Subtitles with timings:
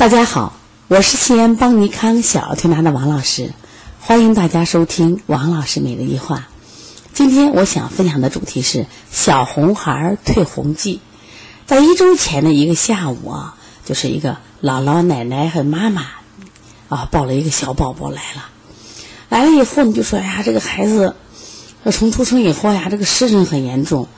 [0.00, 0.54] 大家好，
[0.88, 3.52] 我是西安邦尼康小儿推拿的王老师，
[4.00, 6.48] 欢迎大家收听王老师每日一话。
[7.12, 11.02] 今天我想分享的主题是小红孩退红剂。
[11.66, 16.06] 在一周前的一个下午啊，就是一个姥姥、奶奶和妈妈
[16.88, 18.48] 啊抱了一个小宝宝来了。
[19.28, 21.14] 来了以后，你就说：“哎呀，这个孩子
[21.92, 24.08] 从出生以后呀，这个湿疹很严重，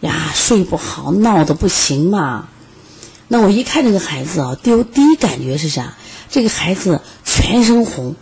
[0.00, 2.48] 呀睡不好，闹得不行嘛。”
[3.28, 5.94] 那我一看这个孩子啊，第第一感觉是啥？
[6.30, 8.16] 这个孩子全身红，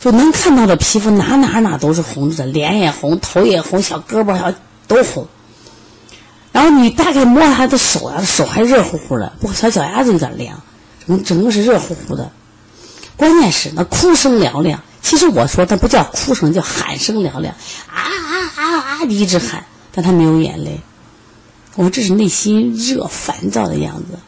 [0.00, 4.52] 就能看到的皮肤哪哪哪都是红的，脸也红，头也红，小胳膊小
[4.86, 5.26] 都红。
[6.52, 10.60] 然后你大概摸他的手啊，手还热乎乎的，不过小脚丫子有点凉，
[11.06, 12.30] 整整个是热乎乎的。
[13.16, 17.54] 关键是那哭声嘹亮，其实我说他不叫哭声，叫喊声嘹亮，
[17.86, 19.02] 啊啊啊啊！
[19.08, 20.80] 一直喊，但他没有眼泪。
[21.76, 24.18] 我说这是内心热烦躁的样子。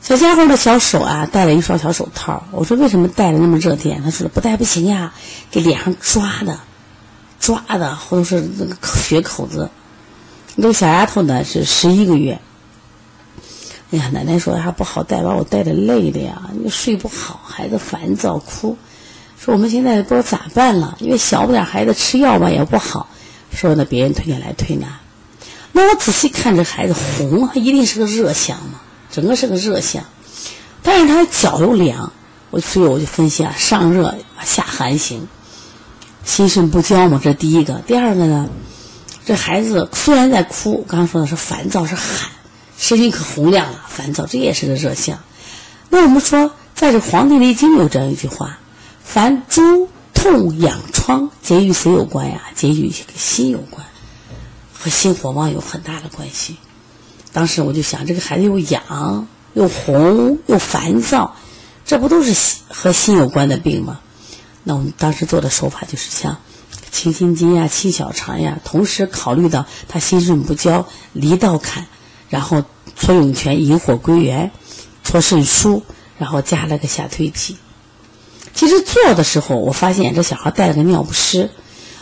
[0.00, 2.44] 小家伙的小手啊，戴了一双小手套。
[2.52, 4.02] 我说为什么戴的那么热天？
[4.02, 5.12] 他说不戴不行呀，
[5.50, 6.60] 给脸上抓的，
[7.40, 9.68] 抓的，或者是那个血口子。
[10.54, 12.40] 那个小丫头呢是十一个月。
[13.90, 18.78] 哎呀，奶奶说还不好带，把我带的累的呀，又睡不好，孩子烦躁哭。
[19.36, 23.08] 说我们现在不知道咋办了，因为小不点孩子吃药吧也不好。
[23.52, 25.00] 说那别人推荐来推拿。
[25.78, 28.80] 那我仔细看这孩子红，他一定是个热象嘛，
[29.12, 30.02] 整个是个热象。
[30.82, 32.12] 但是他脚又凉，
[32.50, 34.12] 我所以我就分析啊，上热
[34.44, 35.28] 下寒型，
[36.24, 37.74] 心肾不交嘛，这第一个。
[37.86, 38.48] 第二个呢，
[39.24, 42.28] 这孩子虽然在哭，刚刚说的是烦躁，是喊，
[42.76, 45.16] 声音可洪亮了，烦躁，这也是个热象。
[45.90, 48.58] 那我们说，在这《黄帝内经》有这样一句话：
[49.04, 52.40] 凡诸痛痒疮，皆与谁有关呀？
[52.56, 53.86] 皆与心有关。
[54.78, 56.56] 和心火旺有很大的关系。
[57.32, 61.36] 当时我就想，这个孩子又痒又红又烦躁，
[61.84, 62.34] 这不都是
[62.68, 64.00] 和心有关的病吗？
[64.64, 66.38] 那我们当时做的手法就是像
[66.90, 71.86] 清心经呀、清小肠呀，同时考虑到他心肾不交，离道坎，
[72.28, 72.64] 然后
[72.96, 74.50] 搓涌泉引火归元，
[75.04, 75.82] 搓肾腧，
[76.18, 77.56] 然后加了个下推剂。
[78.54, 81.50] 其实做的时候，我发现这小孩带了个尿不湿。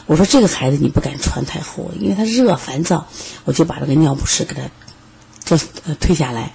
[0.06, 3.06] 我说这个孩子你不敢穿太厚，因为他热烦躁，
[3.44, 4.60] 我就把这个尿不湿给他
[5.44, 6.52] 做呃推下来，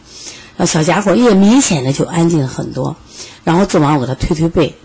[0.56, 2.96] 然后小家伙也明显的就安静了很多。
[3.44, 4.76] 然后做完我给他推推背，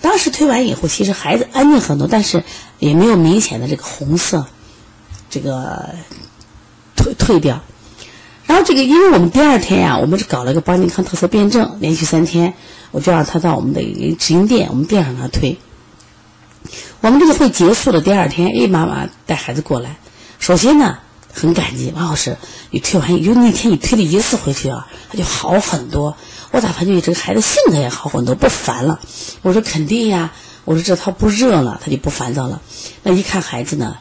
[0.00, 2.44] 当时推完以后，其实孩子安静很多，但是
[2.78, 4.46] 也没有明显的这个红色，
[5.30, 5.94] 这个
[6.94, 7.60] 退退掉。
[8.46, 12.54] 然后这个因为我们第二天呀，我们是搞了个邦尼康特色辩证，连续三天，
[12.90, 15.58] 我就让他到我们的直营店，我们店上他推。
[17.00, 19.96] 我们这个会结束的第二天，哎，妈妈带孩子过来。
[20.38, 20.98] 首先呢，
[21.32, 22.36] 很感激王老师，
[22.70, 26.16] 你推完，就那天你推了一次回去啊，他就好很多。
[26.50, 29.00] 我咋发觉这个孩子性格也好很多，不烦了？
[29.42, 30.32] 我说肯定呀，
[30.64, 32.60] 我说这他不热了，他就不烦躁了。
[33.02, 33.96] 那一看孩子呢，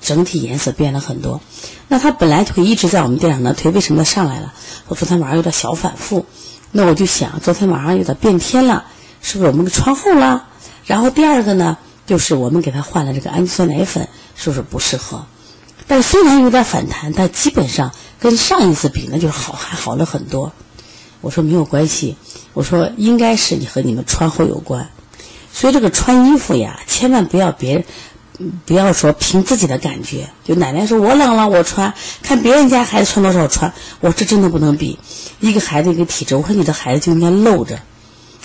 [0.00, 1.40] 整体颜色变了很多。
[1.88, 4.52] 那他本来就一直在我们店上呢推，为什么上来了？
[4.88, 6.26] 我昨天晚上有点小反复，
[6.72, 8.84] 那我就想，昨天晚上有点变天了，
[9.22, 10.46] 是不是我们的窗户了？
[10.84, 11.78] 然后第二个呢？
[12.06, 15.26] 就是我们给他换了这个氨基酸奶粉，是不是不适合？
[15.86, 20.52] 但虽然有点反弹，但基本上跟上一次比，那就是好还好了很多。
[21.20, 22.16] 我说没有关系，
[22.52, 24.90] 我说应该是你和你们穿后有关。
[25.52, 27.84] 所以这个穿衣服呀，千万不要别
[28.64, 30.28] 不要说凭自己的感觉。
[30.44, 34.98] 就奶奶说我冷了我穿，看别人家孩子穿多少穿，我这真的不能比。
[35.40, 37.78] 一个孩子一个体质，我说你的孩子就应该露着。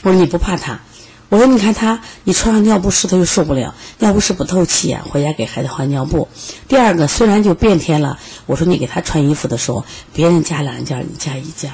[0.03, 0.79] 我说你不怕他。
[1.29, 6.27] 我说：“你看他，你穿上尿不湿他就受不了，尿不湿不透气呀，回家给孩子换尿布。
[6.67, 8.17] 第二个，虽然就变天了，
[8.47, 11.71] 我说你给他穿衣服的时候，别人加两件，你加一件，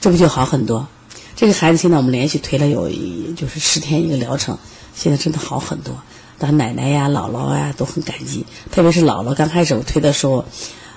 [0.00, 0.88] 这不就好很多？
[1.36, 2.88] 这个孩子现在我们连续推了有
[3.36, 4.56] 就是十天一个疗程，
[4.94, 5.94] 现在真的好很多。
[6.38, 10.46] 他奶奶呀、姥姥呀都很感激，特别是姥姥刚开始我推的时候，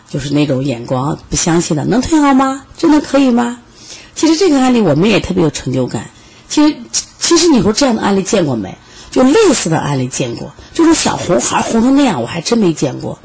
[0.10, 2.64] 就是那种眼光不相信的，能推好吗？
[2.78, 3.60] 真的可以吗？
[4.16, 6.10] 其实这个案例我们也特别有成就感。
[6.48, 6.78] 其实。”
[7.36, 8.78] 其实你说这样的案例见过没？
[9.10, 13.18] 就类似的案例见过，就是小红孩红成那样，我还真没见过。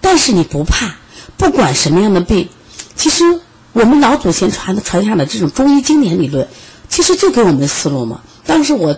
[0.00, 0.94] 但是你不怕，
[1.36, 2.48] 不管什么样的病，
[2.94, 3.40] 其实
[3.72, 6.46] 我们老祖先传的传下的这种中医经典理论，
[6.88, 8.20] 其实就给我们的思路嘛。
[8.46, 8.96] 当时我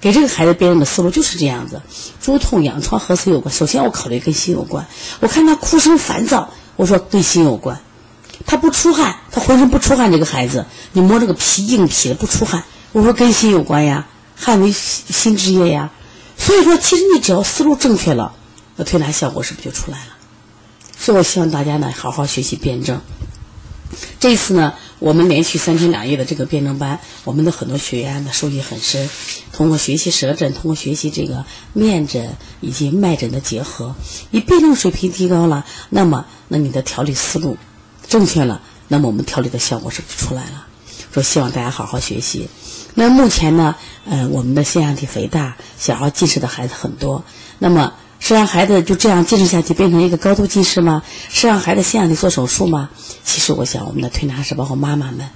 [0.00, 1.80] 给这个孩子辨认的思路就是这样子：
[2.20, 3.54] 诸痛痒疮和谁有关？
[3.54, 4.84] 首先我考虑跟心有关。
[5.20, 7.80] 我看他哭声烦躁，我说跟心有关。
[8.44, 12.64] 他不出汗，他浑身不出汗，这个孩子你摸这个皮硬皮的不出汗。
[12.94, 14.06] 我说跟心有关呀，
[14.36, 15.90] 汗为心之液呀，
[16.38, 18.36] 所以说其实你只要思路正确了，
[18.76, 20.14] 那推拿效果是不是就出来了？
[20.96, 23.00] 所以我希望大家呢好好学习辩证。
[24.20, 29.10] 这次呢，我们连续三天两夜的这个辩证班，我们的很多学员的受益很深。
[29.52, 33.96] 通过学习舌诊，通过学习这个面诊以及脉诊的结合，
[34.30, 37.56] 你辩证水平提高了，那么那你的调理思路
[38.06, 40.68] 正确了，那么我们调理的效果是不是出来了？
[41.12, 42.48] 说希望大家好好学习。
[42.94, 43.74] 那目前呢，
[44.08, 47.24] 呃，我们的腺样体肥大、小儿近视的孩子很多，
[47.58, 47.94] 那么。
[48.20, 51.02] 是让孩子就这样近视下去变成一个高度近视吗？
[51.28, 52.88] 是让孩子腺样体做手术吗？
[53.22, 55.28] 其实我想，我们的推拿师包括妈妈们，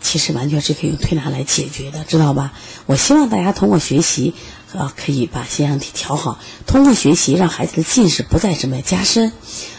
[0.00, 2.52] 其实完全是可以用推拿来解决的，知道吧？
[2.86, 4.34] 我希望大家通过学习，
[4.74, 6.40] 啊，可以把腺样体调好。
[6.66, 9.30] 通过学习，让孩子的近视不再这么加深。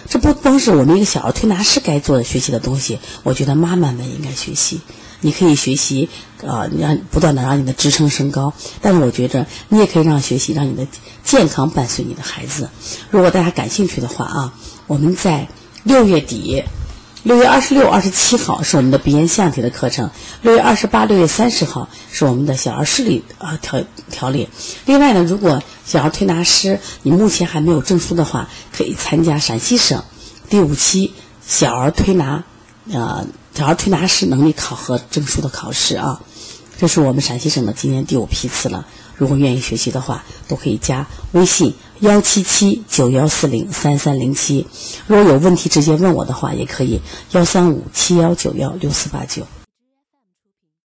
[0.07, 4.80] 这不光是我们一个小儿推拿师该做的学习的东西，我觉得妈妈们应该学习。
[5.25, 6.07] 你可以学习，
[6.45, 8.54] 啊，让不断的让你的支撑升高。
[8.80, 10.86] 但是我觉着你也可以让学习，让你的
[11.24, 12.69] 健康伴随你的孩子。
[13.10, 14.54] 如果大家感兴趣的话啊，
[14.86, 15.48] 我们在
[15.81, 16.63] 六月底，
[17.24, 20.07] 六月二十六、二十七号是我们的鼻炎象体的课程；
[20.44, 24.48] 六月二十八、六月三十号是我们的小儿视力啊调调理。
[24.86, 30.04] 另外呢，如果小儿推拿师你目前还没有证书的话，可以参加陕西省
[30.51, 31.16] 第五期
[31.48, 32.44] 小儿推拿
[32.92, 33.25] 呃。
[33.55, 36.19] 小儿推拿师能力考核证书的考试啊，
[36.77, 38.85] 这是我们陕西省的今年第五批次了。
[39.15, 44.67] 如果愿意学习的话，都可以加微信幺七七九幺四零三三零七。
[45.07, 46.99] 如果有问题直接问我的话，也可以
[47.31, 49.47] 幺三五七幺九幺六四八九。